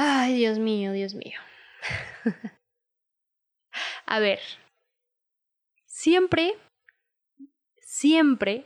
[0.00, 1.40] Ay, Dios mío, Dios mío.
[4.06, 4.38] A ver,
[5.86, 6.54] siempre,
[7.80, 8.64] siempre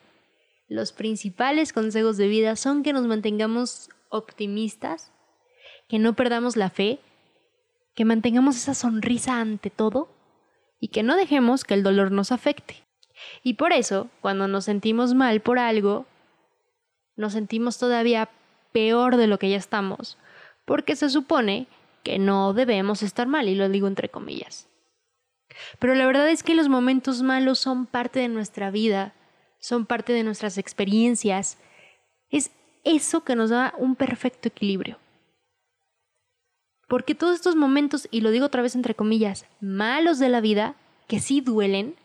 [0.69, 5.11] los principales consejos de vida son que nos mantengamos optimistas,
[5.89, 7.01] que no perdamos la fe,
[7.95, 10.15] que mantengamos esa sonrisa ante todo
[10.81, 12.85] y que no dejemos que el dolor nos afecte.
[13.43, 16.05] Y por eso, cuando nos sentimos mal por algo,
[17.17, 18.29] nos sentimos todavía
[18.73, 20.19] peor de lo que ya estamos,
[20.65, 21.67] porque se supone
[22.03, 24.69] que no debemos estar mal, y lo digo entre comillas.
[25.79, 29.15] Pero la verdad es que los momentos malos son parte de nuestra vida,
[29.59, 31.59] son parte de nuestras experiencias.
[32.31, 32.51] Es
[32.85, 34.99] eso que nos da un perfecto equilibrio.
[36.89, 40.75] Porque todos estos momentos, y lo digo otra vez entre comillas, malos de la vida,
[41.07, 41.97] que sí duelen,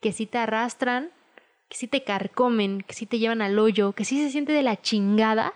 [0.00, 1.10] que sí te arrastran,
[1.68, 4.62] que sí te carcomen, que sí te llevan al hoyo, que sí se siente de
[4.62, 5.54] la chingada,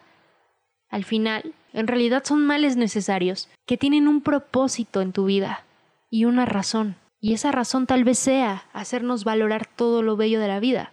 [0.88, 5.64] al final, en realidad son males necesarios, que tienen un propósito en tu vida
[6.10, 6.96] y una razón.
[7.20, 10.92] Y esa razón tal vez sea hacernos valorar todo lo bello de la vida.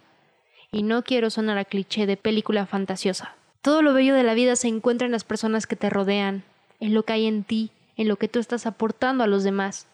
[0.72, 3.34] Y no quiero sonar a cliché de película fantasiosa.
[3.60, 6.44] Todo lo bello de la vida se encuentra en las personas que te rodean,
[6.78, 9.86] en lo que hay en ti, en lo que tú estás aportando a los demás.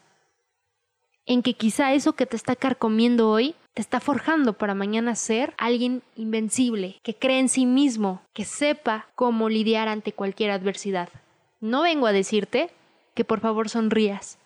[1.25, 5.53] En que quizá eso que te está carcomiendo hoy te está forjando para mañana ser
[5.59, 11.11] alguien invencible, que cree en sí mismo, que sepa cómo lidiar ante cualquier adversidad.
[11.61, 12.71] No vengo a decirte
[13.15, 14.39] que por favor sonrías.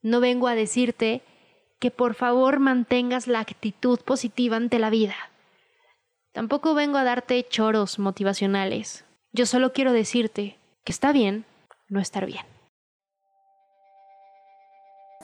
[0.00, 1.22] No vengo a decirte
[1.80, 5.16] que por favor mantengas la actitud positiva ante la vida.
[6.30, 9.04] Tampoco vengo a darte choros motivacionales.
[9.32, 11.46] Yo solo quiero decirte que está bien
[11.88, 12.46] no estar bien.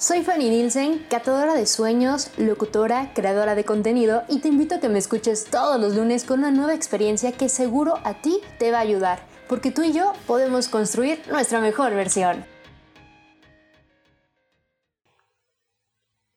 [0.01, 4.89] Soy Fanny Nielsen, catadora de sueños, locutora, creadora de contenido y te invito a que
[4.89, 8.79] me escuches todos los lunes con una nueva experiencia que seguro a ti te va
[8.79, 12.45] a ayudar, porque tú y yo podemos construir nuestra mejor versión.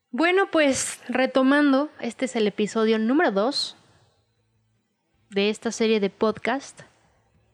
[0.10, 3.78] Bueno, pues retomando, este es el episodio número 2
[5.30, 6.82] de esta serie de podcast.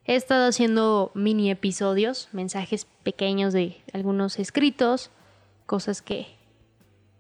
[0.05, 5.11] He estado haciendo mini episodios, mensajes pequeños de algunos escritos,
[5.67, 6.25] cosas que,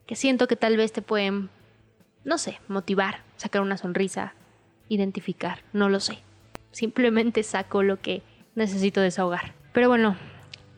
[0.07, 1.51] que siento que tal vez te pueden,
[2.23, 4.33] no sé, motivar, sacar una sonrisa,
[4.89, 6.17] identificar, no lo sé.
[6.71, 8.23] Simplemente saco lo que
[8.55, 9.53] necesito desahogar.
[9.73, 10.15] Pero bueno,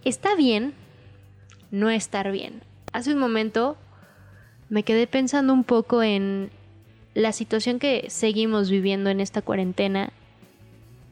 [0.04, 0.74] está bien
[1.72, 2.62] no estar bien.
[2.92, 3.78] Hace un momento
[4.70, 6.50] me quedé pensando un poco en
[7.14, 10.12] la situación que seguimos viviendo en esta cuarentena.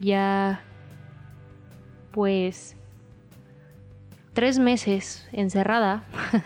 [0.00, 0.62] Ya,
[2.12, 2.76] pues,
[4.38, 6.04] tres meses encerrada.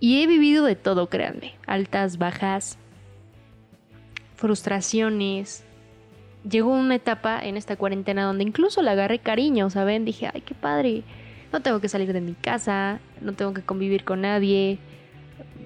[0.00, 1.56] y he vivido de todo, créanme.
[1.66, 2.78] Altas, bajas,
[4.34, 5.62] frustraciones.
[6.48, 10.06] Llegó una etapa en esta cuarentena donde incluso le agarré cariño, ¿saben?
[10.06, 11.02] Dije, ay, qué padre.
[11.52, 14.78] No tengo que salir de mi casa, no tengo que convivir con nadie,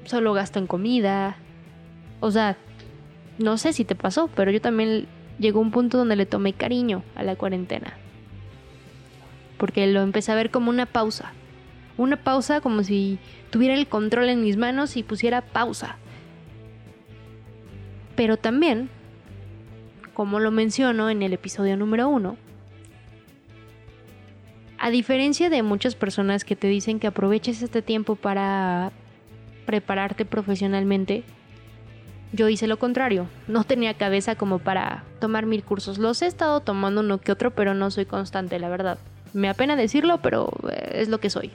[0.02, 1.36] solo gasto en comida.
[2.18, 2.56] O sea,
[3.38, 5.06] no sé si te pasó, pero yo también
[5.38, 7.98] llegó un punto donde le tomé cariño a la cuarentena
[9.58, 11.32] porque lo empecé a ver como una pausa.
[11.96, 13.18] Una pausa como si
[13.50, 15.96] tuviera el control en mis manos y pusiera pausa.
[18.16, 18.88] Pero también,
[20.12, 22.36] como lo menciono en el episodio número uno,
[24.78, 28.92] a diferencia de muchas personas que te dicen que aproveches este tiempo para
[29.66, 31.24] prepararte profesionalmente,
[32.32, 33.28] yo hice lo contrario.
[33.46, 35.98] No tenía cabeza como para tomar mil cursos.
[35.98, 38.98] Los he estado tomando uno que otro, pero no soy constante, la verdad.
[39.34, 41.50] Me apena decirlo, pero eh, es lo que soy.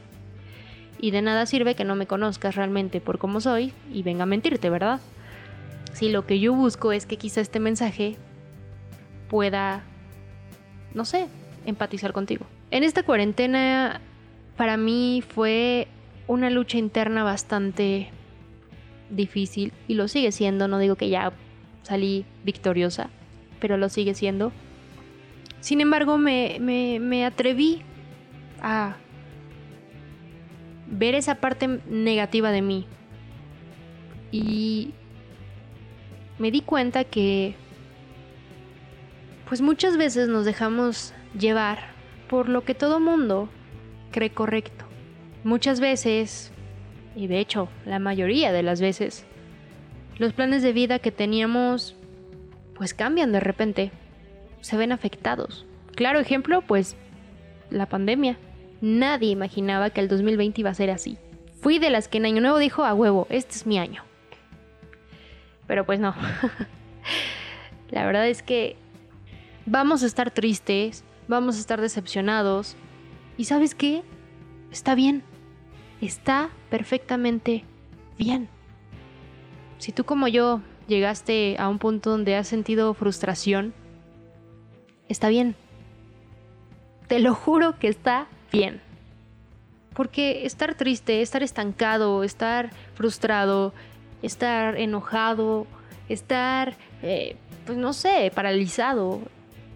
[0.99, 4.27] Y de nada sirve que no me conozcas realmente por cómo soy y venga a
[4.27, 4.99] mentirte, ¿verdad?
[5.93, 8.17] Si lo que yo busco es que quizá este mensaje
[9.29, 9.81] pueda,
[10.93, 11.27] no sé,
[11.65, 12.45] empatizar contigo.
[12.69, 14.01] En esta cuarentena
[14.57, 15.87] para mí fue
[16.27, 18.09] una lucha interna bastante
[19.09, 21.31] difícil y lo sigue siendo, no digo que ya
[21.83, 23.09] salí victoriosa,
[23.61, 24.51] pero lo sigue siendo
[25.59, 27.81] sin embargo, me, atreví
[28.61, 28.95] a
[30.87, 32.87] ver esa parte negativa de mí.
[34.31, 34.93] Y
[36.37, 37.55] me di cuenta que
[39.47, 41.79] pues muchas veces nos dejamos llevar
[42.29, 43.49] por lo que todo mundo
[44.11, 44.85] cree correcto.
[45.43, 46.51] Muchas veces,
[47.15, 49.25] y de hecho la mayoría de las veces,
[50.19, 51.95] los planes de vida que teníamos
[52.75, 53.91] pues cambian de repente
[54.61, 55.65] se ven afectados.
[55.95, 56.95] Claro ejemplo, pues
[57.69, 58.37] la pandemia.
[58.81, 61.17] Nadie imaginaba que el 2020 iba a ser así.
[61.61, 64.03] Fui de las que en Año Nuevo dijo a huevo, este es mi año.
[65.67, 66.15] Pero pues no.
[67.89, 68.77] la verdad es que
[69.65, 72.77] vamos a estar tristes, vamos a estar decepcionados,
[73.39, 74.03] ¿Y sabes qué?
[74.69, 75.23] Está bien.
[76.01, 77.63] Está perfectamente
[78.17, 78.49] bien.
[79.77, 80.59] Si tú como yo
[80.89, 83.73] llegaste a un punto donde has sentido frustración,
[85.09, 85.55] está bien.
[87.07, 88.81] Te lo juro que está bien.
[89.93, 93.73] Porque estar triste, estar estancado, estar frustrado,
[94.21, 95.67] estar enojado,
[96.07, 97.35] estar, eh,
[97.65, 99.21] pues no sé, paralizado,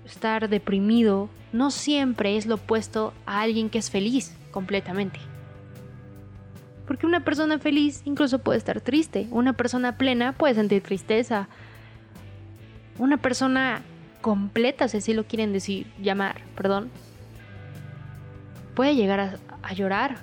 [0.06, 5.20] estar deprimido, no siempre es lo opuesto a alguien que es feliz completamente.
[6.88, 9.28] Porque una persona feliz incluso puede estar triste.
[9.32, 11.48] Una persona plena puede sentir tristeza.
[12.98, 13.82] Una persona
[14.24, 16.90] completa, si así lo quieren decir, llamar, perdón,
[18.74, 20.18] puede llegar a, a llorar,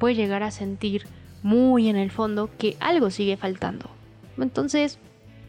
[0.00, 1.04] puede llegar a sentir
[1.44, 3.88] muy en el fondo que algo sigue faltando.
[4.38, 4.98] Entonces,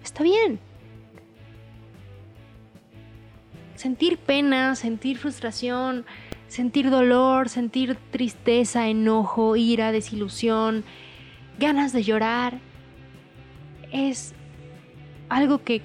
[0.04, 0.60] está bien.
[3.76, 6.06] Sentir pena, sentir frustración,
[6.48, 10.84] sentir dolor, sentir tristeza, enojo, ira, desilusión,
[11.58, 12.60] ganas de llorar,
[13.94, 14.34] es
[15.30, 15.82] algo que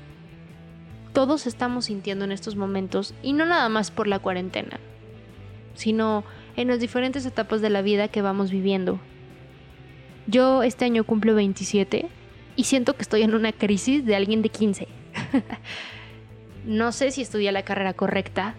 [1.19, 4.79] todos estamos sintiendo en estos momentos y no nada más por la cuarentena,
[5.75, 6.23] sino
[6.55, 9.01] en las diferentes etapas de la vida que vamos viviendo.
[10.29, 12.09] Yo este año cumplo 27
[12.55, 14.87] y siento que estoy en una crisis de alguien de 15.
[16.65, 18.55] no sé si estudié la carrera correcta,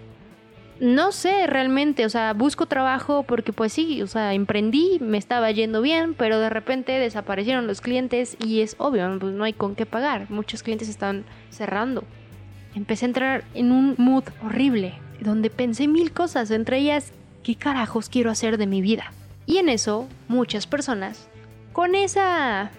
[0.82, 5.50] no sé realmente, o sea, busco trabajo porque pues sí, o sea, emprendí, me estaba
[5.52, 9.76] yendo bien, pero de repente desaparecieron los clientes y es obvio, pues no hay con
[9.76, 12.04] qué pagar, muchos clientes están cerrando.
[12.80, 17.12] Empecé a entrar en un mood horrible, donde pensé mil cosas, entre ellas,
[17.44, 19.12] ¿qué carajos quiero hacer de mi vida?
[19.46, 21.28] Y en eso, muchas personas,
[21.74, 22.72] con esa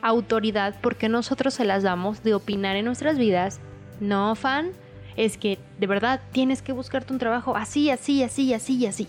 [0.00, 3.60] autoridad, porque nosotros se las damos de opinar en nuestras vidas,
[4.00, 4.70] no fan,
[5.18, 9.06] es que de verdad tienes que buscarte un trabajo así, así, así, así, así.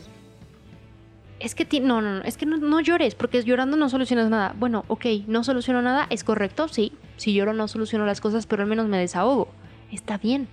[1.39, 4.53] Es que no, no, no, es que no, llores, porque llorando no solucionas nada.
[4.59, 6.91] Bueno, ok, no soluciono nada, es correcto, sí.
[7.21, 9.47] Si lloro no soluciono las cosas, pero al menos me desahogo.
[9.91, 10.47] Está bien,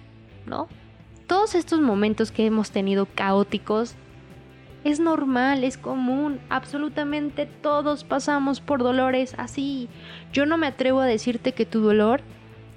[0.44, 0.68] ¿no?
[1.26, 3.94] Todos estos momentos que hemos tenido caóticos
[4.84, 9.88] es normal, es común, absolutamente todos pasamos por dolores así.
[10.30, 12.20] Yo no me atrevo a decirte que tu dolor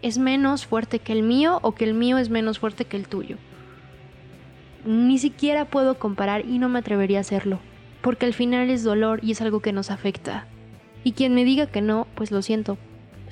[0.01, 3.09] es menos fuerte que el mío o que el mío es menos fuerte que el
[3.09, 3.35] tuyo.
[4.85, 7.59] Ni siquiera puedo comparar y no me atrevería a hacerlo,
[7.99, 10.47] porque al final es dolor y es algo que nos afecta.
[11.03, 12.77] Y quien me diga que no, pues lo siento,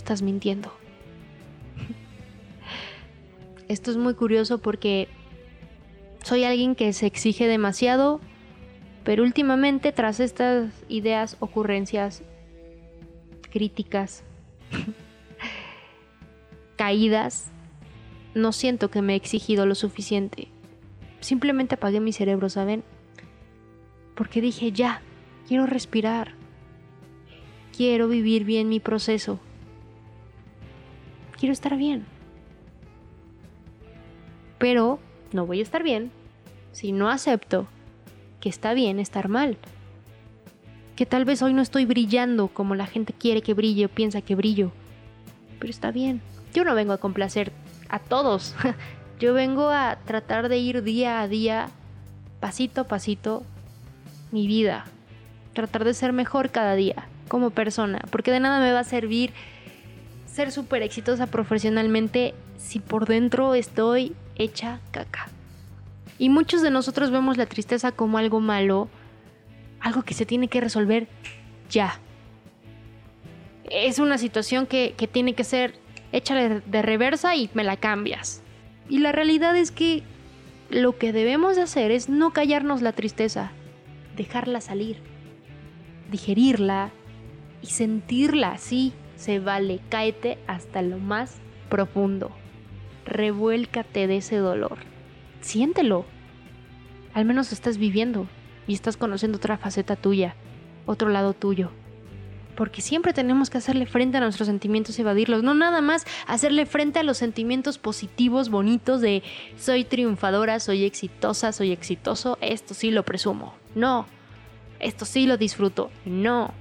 [0.09, 0.73] estás mintiendo.
[3.67, 5.07] Esto es muy curioso porque
[6.23, 8.19] soy alguien que se exige demasiado,
[9.03, 12.23] pero últimamente tras estas ideas, ocurrencias,
[13.51, 14.23] críticas,
[16.75, 17.51] caídas,
[18.33, 20.47] no siento que me he exigido lo suficiente.
[21.19, 22.83] Simplemente apagué mi cerebro, ¿saben?
[24.15, 25.03] Porque dije, ya,
[25.47, 26.33] quiero respirar.
[27.77, 29.39] Quiero vivir bien mi proceso.
[31.39, 32.06] Quiero estar bien.
[34.57, 35.00] Pero
[35.31, 36.12] no voy a estar bien
[36.71, 37.68] si no acepto
[38.41, 39.57] que está bien estar mal.
[40.95, 44.21] Que tal vez hoy no estoy brillando como la gente quiere que brille o piensa
[44.21, 44.71] que brillo.
[45.59, 46.21] Pero está bien
[46.53, 47.51] yo no vengo a complacer
[47.89, 48.56] a todos.
[49.19, 51.68] Yo vengo a tratar de ir día a día,
[52.39, 53.44] pasito a pasito,
[54.31, 54.86] mi vida.
[55.51, 58.00] Tratar de ser mejor cada día como persona.
[58.12, 59.34] Porque de nada me va a servir
[60.39, 65.27] ser súper exitosa profesionalmente si por dentro estoy hecha caca.
[66.17, 68.88] Y muchos de nosotros vemos la tristeza como algo malo,
[69.81, 71.10] algo que se tiene que resolver
[71.69, 72.00] ya.
[73.69, 75.77] Es una situación que, que tiene que ser
[76.13, 78.41] échale de reversa y me la cambias.
[78.88, 80.03] Y la realidad es que
[80.69, 83.51] lo que debemos hacer es no callarnos la tristeza,
[84.15, 85.01] dejarla salir,
[86.10, 86.91] digerirla
[87.62, 88.93] y sentirla así.
[89.19, 91.35] Se vale, cáete hasta lo más
[91.69, 92.31] profundo.
[93.05, 94.77] Revuélcate de ese dolor.
[95.41, 96.05] Siéntelo.
[97.13, 98.27] Al menos estás viviendo
[98.65, 100.35] y estás conociendo otra faceta tuya,
[100.85, 101.69] otro lado tuyo
[102.55, 106.65] porque siempre tenemos que hacerle frente a nuestros sentimientos y evadirlos, no nada más hacerle
[106.65, 109.23] frente a los sentimientos positivos, bonitos de
[109.57, 114.07] soy triunfadora, soy exitosa, soy exitoso, esto sí lo presumo, no,
[114.81, 116.53] esto sí lo disfruto, no,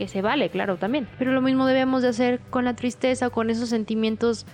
[0.00, 3.50] que se vale, claro, también, pero lo mismo debemos de hacer con la tristeza, con
[3.50, 4.46] esos sentimientos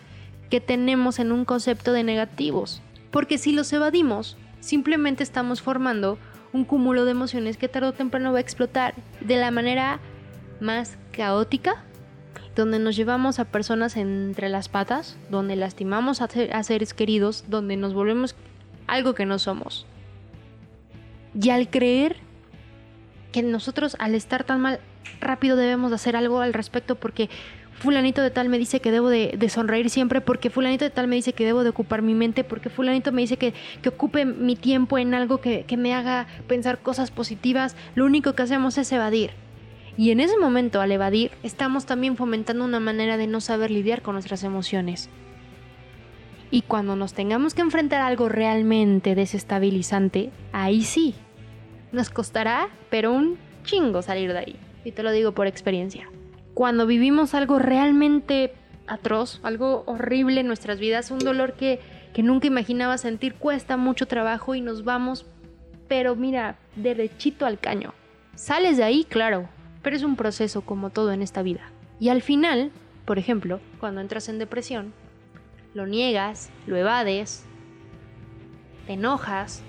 [0.51, 6.19] que tenemos en un concepto de negativos, porque si los evadimos, simplemente estamos formando
[6.53, 10.01] un cúmulo de emociones que tarde o temprano va a explotar de la manera
[10.59, 11.85] más caótica,
[12.57, 17.95] donde nos llevamos a personas entre las patas, donde lastimamos a, seres queridos, donde nos
[17.95, 18.35] volvemos
[18.89, 19.87] algo que no somos.
[21.41, 22.17] Y al creer
[23.31, 24.81] que nosotros al estar tan mal,
[25.21, 27.29] rápido debemos de hacer algo al respecto porque
[27.79, 31.17] fulanito de tal me dice que debo de, sonreír siempre, porque fulanito de tal me
[31.17, 33.55] dice que debo de ocupar mi mente, porque fulanito me dice que,
[33.87, 38.43] ocupe mi tiempo en algo que, que me haga pensar cosas positivas, lo único que
[38.43, 39.31] hacemos es evadir.
[39.99, 44.03] Y en ese momento, al evadir, estamos también fomentando una manera de no saber lidiar
[44.03, 45.09] con nuestras emociones.
[46.51, 51.15] Y cuando nos tengamos que enfrentar a algo realmente desestabilizante, ahí sí,
[51.93, 54.57] nos costará, pero un chingo salir de ahí.
[54.87, 56.09] Y te lo digo por experiencia
[56.57, 58.55] cuando vivimos algo realmente
[58.87, 61.81] atroz, algo horrible en nuestras vidas, un dolor que,
[62.17, 65.27] nunca imaginaba sentir, cuesta mucho trabajo y nos vamos,
[65.87, 67.93] pero mira, derechito al caño.
[68.37, 69.51] Sales de ahí, claro,
[69.83, 71.61] pero es un proceso como todo en esta vida.
[72.01, 72.71] Y al final,
[73.05, 74.95] por ejemplo, cuando entras en depresión,
[75.75, 77.45] lo niegas, lo evades,
[78.87, 79.63] te enojas,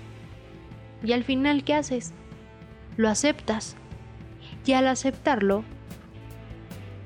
[1.04, 2.14] y al final, ¿qué haces?
[2.96, 3.76] Lo aceptas.
[4.68, 5.64] Y al aceptarlo,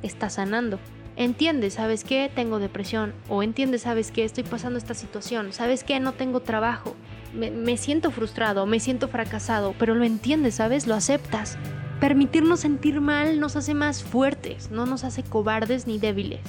[0.03, 0.81] está sanando.
[1.15, 2.29] Entiende, ¿sabes qué?
[2.35, 3.15] Tengo depresión.
[3.29, 4.25] O entiende, ¿sabes qué?
[4.25, 5.53] Estoy pasando esta situación.
[5.53, 6.01] ¿Sabes qué?
[6.01, 6.97] No tengo trabajo.
[7.33, 9.77] Me, siento frustrado, me siento fracasado.
[9.79, 10.89] Pero lo entiendes, ¿sabes?
[10.89, 11.57] Lo aceptas.
[12.01, 16.41] Permitirnos sentir mal nos hace más fuertes, no nos hace cobardes ni débiles.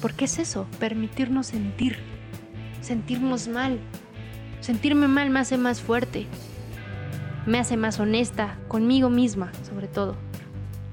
[0.00, 0.64] ¿Por qué es eso?
[0.78, 1.98] Permitirnos sentir.
[2.82, 3.80] Sentirnos mal.
[4.60, 6.28] Sentirme mal me hace más fuerte.
[7.46, 10.16] Me hace más honesta, conmigo misma, sobre todo.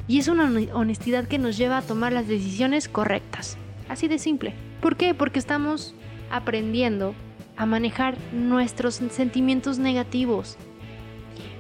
[0.08, 3.58] Y es una honestidad que nos lleva a tomar las decisiones correctas.
[3.90, 4.54] Así de simple.
[4.82, 5.14] ¿Por qué?
[5.14, 5.94] Porque estamos
[6.32, 7.14] aprendiendo
[7.58, 10.58] a manejar nuestros sentimientos negativos.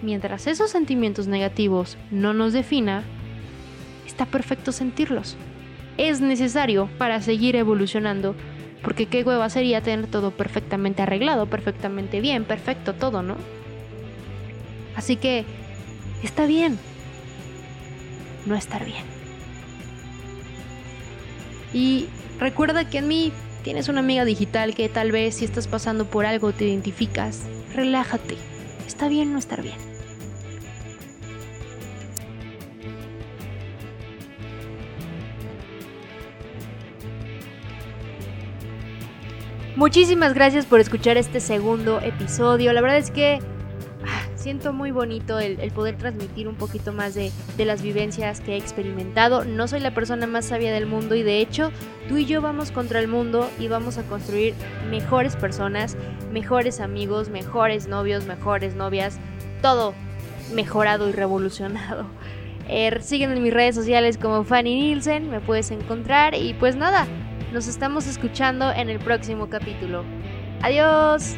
[0.01, 3.03] Mientras esos sentimientos negativos no nos defina,
[4.05, 5.35] está perfecto sentirlos.
[5.97, 8.35] Es necesario para seguir evolucionando,
[8.83, 13.35] porque qué hueva sería tener todo perfectamente arreglado, perfectamente bien, perfecto todo, ¿no?
[14.97, 15.45] Así que
[16.23, 16.79] está bien,
[18.47, 19.05] no estar bien.
[21.71, 22.07] Y
[22.39, 23.31] recuerda que en mí
[23.63, 27.43] tienes una amiga digital que tal vez si estás pasando por algo te identificas.
[27.75, 28.37] Relájate.
[28.87, 29.77] Está bien no estar bien.
[39.75, 42.73] Muchísimas gracias por escuchar este segundo episodio.
[42.73, 43.39] La verdad es que
[44.47, 49.43] siento muy bonito el, poder transmitir un poquito más de, las vivencias que he experimentado.
[49.43, 51.69] No soy la persona más sabia del mundo y de hecho
[52.07, 54.53] tú y yo vamos contra el mundo y vamos a construir
[54.89, 55.97] mejores personas,
[56.31, 59.19] mejores amigos, mejores novios, mejores novias,
[59.61, 59.93] todo
[60.53, 62.05] mejorado y revolucionado.
[62.69, 67.05] Eh, en mis redes sociales como Fanny Nielsen, me puedes encontrar y pues nada,
[67.51, 70.05] nos estamos escuchando en el próximo capítulo.
[70.61, 71.37] Adiós.